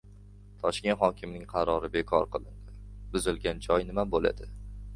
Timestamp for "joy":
3.69-3.89